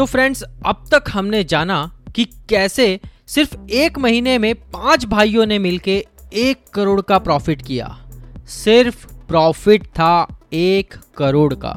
तो 0.00 0.04
फ्रेंड्स 0.06 0.42
अब 0.66 0.84
तक 0.90 1.04
हमने 1.08 1.44
जाना 1.44 1.92
कि 2.14 2.24
कैसे 2.24 3.00
सिर्फ़ 3.26 3.70
एक 3.70 3.98
महीने 3.98 4.38
में 4.38 4.54
पाँच 4.54 5.04
भाइयों 5.04 5.46
ने 5.46 5.58
मिलके 5.58 6.06
एक 6.34 6.64
करोड़ 6.74 7.00
का 7.00 7.18
प्रॉफिट 7.18 7.62
किया। 7.62 8.06
सिर्फ़ 8.46 9.06
प्रॉफिट 9.28 9.86
था 9.86 10.40
एक 10.52 10.94
करोड़ 11.16 11.54
का। 11.54 11.72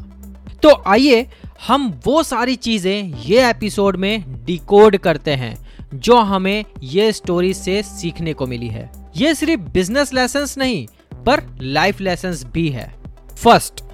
तो 0.62 0.82
आइए 0.86 1.26
हम 1.68 2.00
वो 2.04 2.22
सारी 2.22 2.56
चीज़ें 2.56 3.14
ये 3.14 3.50
एपिसोड 3.50 3.96
में 3.96 4.44
डिकोड 4.44 4.96
करते 4.96 5.30
हैं, 5.30 5.56
जो 5.94 6.16
हमें 6.16 6.64
ये 6.82 7.12
स्टोरी 7.12 7.54
से 7.54 7.82
सीखने 7.82 8.32
को 8.32 8.46
मिली 8.46 8.68
है। 8.68 8.90
ये 9.16 9.34
सिर्फ़ 9.34 9.62
बिज़नेस 9.62 10.14
लेसन 10.14 10.46
नहीं, 10.58 10.86
पर 11.24 11.58
लाइफ 11.60 12.00
लेसन 12.00 12.36
भी 12.52 12.68
है। 12.68 12.94
फ़र्स्ट 13.42 13.84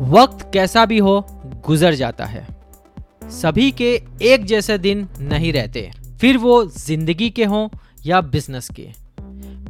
वक्त 0.00 0.50
कैसा 0.52 0.86
भी 0.86 0.98
हो, 0.98 1.26
गुजर 1.66 1.94
जाता 1.94 2.24
है। 2.24 2.53
सभी 3.32 3.70
के 3.70 3.92
एक 4.22 4.44
जैसे 4.44 4.78
दिन 4.78 5.08
नहीं 5.20 5.52
रहते। 5.52 5.90
फिर 6.20 6.38
वो 6.38 6.64
ज़िंदगी 6.66 7.30
के 7.30 7.44
हों 7.44 7.68
या 8.06 8.20
बिज़नेस 8.20 8.68
के। 8.70 8.88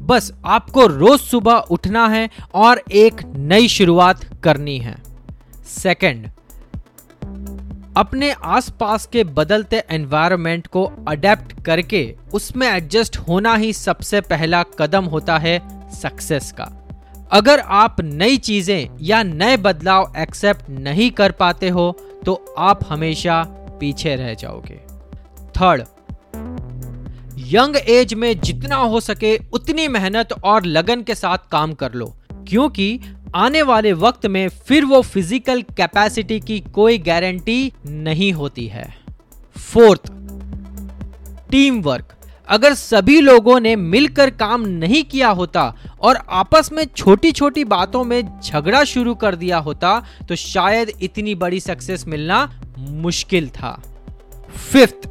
बस 0.00 0.32
आपको 0.44 0.86
रोज 0.86 1.20
सुबह 1.20 1.56
उठना 1.70 2.06
है 2.08 2.28
और 2.54 2.82
एक 2.92 3.22
नई 3.36 3.68
शुरुआत 3.68 4.24
करनी 4.44 4.78
है। 4.78 4.96
सेकंड 5.66 6.30
अपने 7.96 8.30
आसपास 8.32 9.06
के 9.06 9.24
बदलते 9.24 9.82
एनवायरनमेंट 9.90 10.66
को 10.66 10.84
अडेप्ट 11.08 11.52
करके 11.64 12.14
उसमें 12.34 12.66
एडजस्ट 12.68 13.16
होना 13.18 13.54
ही 13.54 13.72
सबसे 13.72 14.20
पहला 14.20 14.62
कदम 14.78 15.04
होता 15.04 15.38
है 15.38 15.58
सक्सेस 15.92 16.50
का। 16.52 16.70
अगर 17.34 17.60
आप 17.76 17.96
नई 18.00 18.36
चीज़ें 18.38 18.88
या 19.02 19.22
नए 19.22 19.56
बदलाव 19.56 20.12
एक्सेप्ट 20.18 20.68
नहीं 20.70 21.10
कर 21.10 21.32
पाते 21.32 21.68
हो 21.68 21.90
तो 22.26 22.34
आप 22.58 22.80
हमेशा 22.88 23.42
पीछे 23.80 24.14
रह 24.16 24.34
जाओगे। 24.34 24.76
थर्ड 25.54 25.82
यंग 27.48 27.76
एज 27.88 28.14
में 28.14 28.40
जितना 28.40 28.76
हो 28.76 29.00
सके 29.00 29.36
उतनी 29.52 29.88
मेहनत 29.88 30.32
और 30.34 30.64
लगन 30.66 31.02
के 31.02 31.14
साथ 31.14 31.50
काम 31.52 31.72
कर 31.74 31.92
लो, 31.92 32.06
क्योंकि 32.48 33.00
आने 33.34 33.62
वाले 33.62 33.92
वक्त 33.94 34.26
में 34.26 34.48
फिर 34.48 34.84
वो 34.84 35.00
फ़िज़िकल 35.02 35.62
कैपेसिटी 35.76 36.40
की 36.40 36.60
कोई 36.74 36.98
गारंटी 37.00 37.72
नहीं 37.86 38.32
होती 38.32 38.66
है। 38.66 38.88
फोर्थ 39.62 40.10
टीम 41.50 41.80
वर्क 41.82 42.13
अगर 42.48 42.74
सभी 42.74 43.20
लोगों 43.20 43.58
ने 43.60 43.74
मिलकर 43.76 44.30
काम 44.32 44.66
नहीं 44.68 45.02
किया 45.04 45.28
होता 45.30 45.62
और 46.00 46.18
आपस 46.32 46.70
में 46.72 46.84
छोटी 46.86 47.32
छोटी 47.32 47.64
बातों 47.64 48.04
में 48.04 48.40
झगड़ा 48.40 48.82
शुरू 48.84 49.14
कर 49.14 49.34
दिया 49.34 49.58
होता 49.58 50.02
तो 50.28 50.36
शायद 50.36 50.92
इतनी 51.02 51.34
बड़ी 51.34 51.60
सक्सेस 51.60 52.06
मिलना 52.06 52.48
मुश्किल 52.78 53.48
था। 53.50 53.80
Fifth 54.72 55.08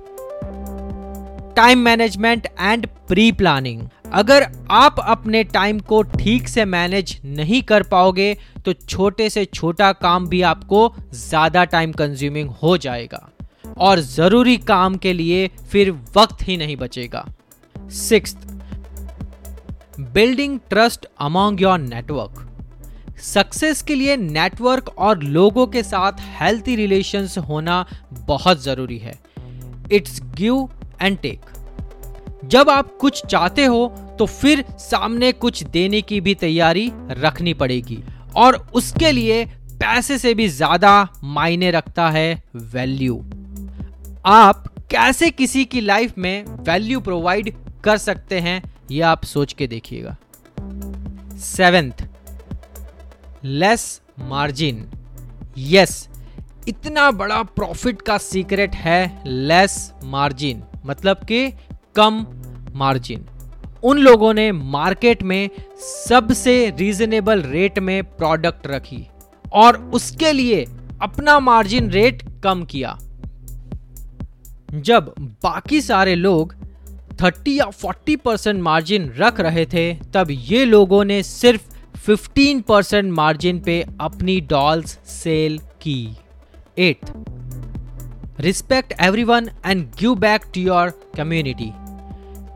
time 1.55 1.79
management 1.79 2.47
and 2.59 2.87
pre 3.07 3.31
planning 3.31 3.81
अगर 4.13 4.47
आप 4.71 4.99
अपने 4.99 5.43
टाइम 5.43 5.79
को 5.79 6.01
ठीक 6.03 6.47
से 6.47 6.65
मैनेज 6.65 7.19
नहीं 7.25 7.61
कर 7.63 7.83
पाओगे 7.83 8.33
तो 8.65 8.73
छोटे 8.73 9.29
से 9.29 9.45
छोटा 9.45 9.91
काम 9.91 10.27
भी 10.27 10.41
आपको 10.43 10.91
ज़्यादा 11.13 11.63
टाइम 11.65 11.91
कंज्यूमिंग 11.91 12.49
हो 12.63 12.77
जाएगा। 12.77 13.29
और 13.77 13.99
ज़रूरी 13.99 14.57
काम 14.59 14.95
के 14.95 15.13
लिए 15.13 15.47
फिर 15.71 15.91
वक्त 16.15 16.47
ही 16.47 16.57
नहीं 16.57 16.75
बचेगा। 16.77 17.25
Six 17.91 18.35
building 19.99 20.59
trust 20.69 21.05
among 21.21 21.61
your 21.61 21.79
network 21.79 22.39
success 23.23 23.81
के 23.81 23.95
लिए 23.95 24.15
नेटवर्क 24.17 24.89
और 24.89 25.23
लोगों 25.23 25.65
के 25.67 25.83
साथ 25.83 26.21
हेल्थी 26.39 26.75
रिलेशंस 26.75 27.37
होना 27.39 27.85
बहुत 28.21 28.63
ज़रूरी 28.63 28.97
है। 28.97 29.17
इट्स 29.91 30.21
गिव 30.35 30.67
एंड 31.01 31.17
टेक 31.17 31.45
जब 32.45 32.69
आप 32.69 32.95
कुछ 32.97 33.25
चाहते 33.25 33.65
हो 33.65 33.87
तो 34.19 34.25
फिर 34.25 34.63
सामने 34.79 35.31
कुछ 35.33 35.63
देने 35.65 36.01
की 36.01 36.19
भी 36.21 36.33
तैयारी 36.35 36.91
रखनी 37.11 37.53
पड़ेगी। 37.53 38.03
और 38.35 38.55
उसके 38.73 39.11
लिए 39.11 39.45
पैसे 39.79 40.17
से 40.17 40.33
भी 40.33 40.47
ज़्यादा 40.49 41.07
मायने 41.25 41.71
रखता 41.71 42.09
है 42.09 42.43
वैल्यू 42.73 43.15
आप 44.25 44.67
कैसे 44.91 45.29
किसी 45.29 45.63
की 45.65 45.81
लाइफ 45.81 46.17
में 46.17 46.45
वैल्यू 46.45 46.99
प्रोवाइड 46.99 47.53
कर 47.83 47.97
सकते 47.97 48.39
हैं 48.39 48.61
यह 48.91 49.07
आप 49.07 49.23
सोच 49.23 49.53
के 49.53 49.67
देखिएगा। 49.67 50.15
सेवेंथ 51.37 52.07
लेस 53.43 54.01
मार्जिन 54.19 54.85
यस 55.57 56.07
इतना 56.67 57.09
बड़ा 57.11 57.41
प्रॉफिट 57.43 58.01
का 58.01 58.17
सीक्रेट 58.17 58.75
है 58.75 59.21
लेस 59.25 59.93
मार्जिन 60.03 60.63
मतलब 60.85 61.25
कि 61.25 61.47
कम 61.95 62.25
मार्जिन 62.73 63.25
उन 63.83 63.97
लोगों 63.97 64.33
ने 64.33 64.51
मार्केट 64.51 65.23
में 65.23 65.49
सबसे 66.07 66.69
रीजनेबल 66.69 67.41
रेट 67.41 67.79
में 67.79 68.03
प्रोडक्ट 68.03 68.67
रखी 68.67 69.07
और 69.53 69.77
उसके 69.93 70.31
लिए 70.31 70.65
अपना 71.01 71.39
मार्जिन 71.39 71.89
रेट 71.91 72.23
कम 72.43 72.63
किया। 72.65 72.97
जब 74.73 75.13
बाकी 75.19 75.81
सारे 75.81 76.15
लोग 76.15 76.53
30 77.21 77.47
या 77.47 77.65
40 77.71 78.15
परसेंट 78.15 78.61
मार्जिन 78.63 79.13
रख 79.17 79.39
रहे 79.39 79.65
थे, 79.65 79.93
तब 79.93 80.27
ये 80.29 80.65
लोगों 80.65 81.03
ने 81.05 81.23
सिर्फ़ 81.23 81.61
15 82.07 82.61
परसेंट 82.61 83.11
मार्जिन 83.13 83.59
पे 83.59 83.85
अपनी 84.01 84.41
डॉल्स 84.41 84.99
सेल 85.05 85.57
की। 85.81 86.17
Eight, 86.77 86.99
respect 88.39 88.93
everyone 89.01 89.49
and 89.65 89.85
give 89.99 90.15
back 90.15 90.41
to 90.55 90.61
your 90.61 90.89
community. 91.17 91.71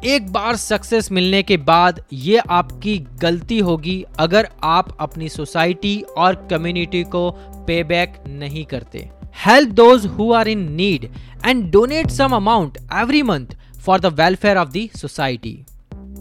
एक 0.06 0.32
बार 0.32 0.56
सक्सेस 0.56 1.12
मिलने 1.12 1.44
के 1.44 1.58
बाद 1.58 2.04
ये 2.14 2.38
आपकी 2.38 2.98
गलती 3.22 3.60
होगी 3.60 4.06
अगर 4.20 4.48
आप 4.64 4.98
अपनी 5.00 5.30
सोसाइटी 5.30 6.02
और 6.18 6.48
कम्युनिटी 6.52 7.04
को 7.04 7.30
पे 7.68 7.84
बैक 7.84 8.14
नहीं 8.28 8.66
करते। 8.66 9.17
Help 9.46 9.70
those 9.76 10.06
who 10.08 10.32
are 10.34 10.48
in 10.48 10.60
need 10.74 11.10
and 11.46 11.70
donate 11.72 12.10
some 12.12 12.36
amount 12.36 12.78
every 13.02 13.22
month 13.24 13.56
for 13.86 14.00
the 14.00 14.14
welfare 14.20 14.58
of 14.58 14.70
the 14.70 14.88
society 14.98 15.58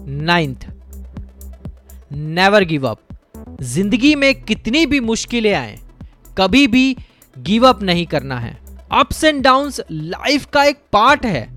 ninth 0.07 0.67
never 2.13 2.63
give 2.65 2.87
up 2.87 2.99
ज़िंदगी 3.63 4.13
में 4.15 4.33
कितनी 4.35 4.85
भी 4.85 4.99
मुश्किलें 5.01 5.53
आए, 5.53 5.77
कभी 6.37 6.67
भी 6.67 6.95
गिव 7.35 7.67
अप 7.67 7.81
नहीं 7.83 8.05
करना 8.07 8.39
है। 8.39 8.57
अप्स 8.93 9.23
एंड 9.23 9.41
डाउन्स 9.43 9.81
लाइफ 9.91 10.45
का 10.53 10.63
एक 10.63 10.77
पार्ट 10.93 11.25
है। 11.25 11.47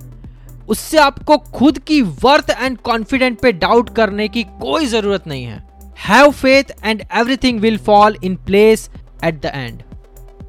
उससे 0.69 0.99
आपको 0.99 1.37
खुद 1.51 1.79
की 1.81 2.01
वर्थ 2.23 2.51
एंड 2.51 2.79
कॉन्फिडेंट 2.81 3.41
पे 3.41 3.53
डाउट 3.55 3.95
करने 3.97 4.29
की 4.29 4.43
कोई 4.61 4.87
ज़रूरत 4.87 5.27
नहीं 5.29 5.45
है। 5.45 5.63
Have 5.99 6.31
faith 6.33 6.73
and 6.85 7.03
everything 7.03 7.61
will 7.61 7.79
fall 7.81 8.17
in 8.25 8.37
place 8.47 8.89
at 9.25 9.41
the 9.43 9.53
end 9.55 9.83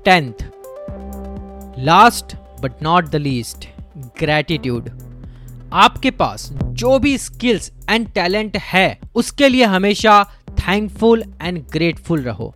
tenth 0.05 0.43
last 1.81 2.35
but 2.61 2.81
not 2.83 3.07
the 3.09 3.15
least 3.15 3.65
gratitude 4.19 4.89
आपके 5.73 6.11
पास 6.11 6.49
जो 6.53 6.97
भी 6.99 7.17
स्किल्स 7.17 7.71
एंड 7.89 8.07
टैलेंट 8.13 8.57
है, 8.57 8.99
उसके 9.15 9.49
लिए 9.49 9.65
हमेशा 9.65 10.23
थैंकफुल 10.59 11.23
एंड 11.41 11.61
ग्रेटफुल 11.71 12.21
रहो। 12.21 12.53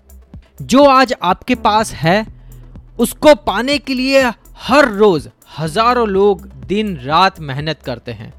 जो 0.62 0.84
आज 0.84 1.14
आपके 1.22 1.56
पास 1.56 1.94
है, 1.94 2.26
उसको 3.00 3.34
पाने 3.48 3.78
के 3.78 3.94
लिए 3.94 4.24
हर 4.68 4.92
रोज 4.92 5.30
हज़ारों 5.58 6.08
लोग 6.08 6.46
दिन 6.68 6.96
रात 6.98 7.40
मेहनत 7.40 7.82
करते 7.86 8.12
हैं। 8.12 8.34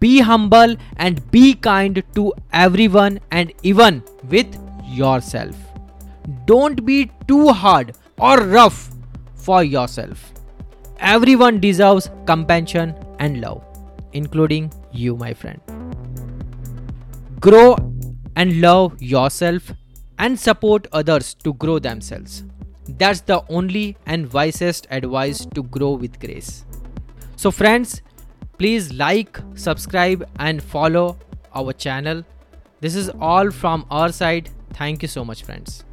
be 0.00 0.18
humble 0.20 0.76
and 1.00 1.20
be 1.32 1.52
kind 1.62 2.02
to 2.14 2.32
every 2.54 2.88
one 2.88 3.18
and 3.32 3.52
even 3.64 4.02
with 4.24 4.58
your 4.98 5.20
self 5.20 6.26
don't 6.46 6.80
be 6.80 7.04
to 7.28 7.48
hard 7.54 7.92
और 8.20 8.48
rough 8.56 8.95
for 9.46 9.62
yourself. 9.62 10.32
Everyone 10.98 11.60
deserves 11.60 12.10
compassion 12.26 12.94
and 13.18 13.40
love, 13.40 13.62
including 14.12 14.72
you, 14.92 15.16
my 15.16 15.32
friend. 15.34 15.60
Grow 17.40 17.76
and 18.34 18.60
love 18.60 19.00
yourself 19.00 19.72
and 20.18 20.38
support 20.38 20.86
others 20.92 21.34
to 21.44 21.52
grow 21.54 21.78
themselves. 21.78 22.44
That's 22.88 23.20
the 23.20 23.44
only 23.48 23.96
and 24.06 24.32
wisest 24.32 24.86
advice 24.90 25.46
to 25.54 25.62
grow 25.62 25.92
with 25.92 26.18
grace. 26.18 26.64
So, 27.36 27.50
friends, 27.50 28.02
please 28.58 28.92
like, 28.92 29.38
subscribe, 29.54 30.28
and 30.38 30.62
follow 30.62 31.18
our 31.54 31.72
channel. 31.72 32.24
This 32.80 32.94
is 32.94 33.10
all 33.20 33.50
from 33.50 33.86
our 33.90 34.12
side. 34.12 34.50
Thank 34.72 35.02
you 35.02 35.08
so 35.08 35.24
much, 35.24 35.42
friends. 35.42 35.84